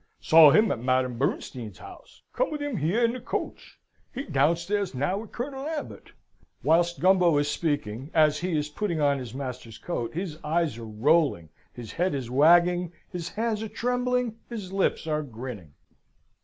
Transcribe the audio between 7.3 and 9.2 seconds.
is speaking, as he is putting on